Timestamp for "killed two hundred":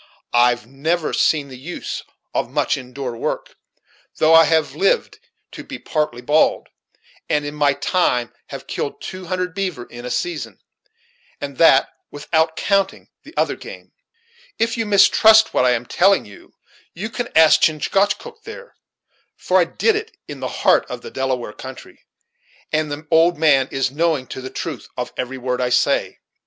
8.65-9.53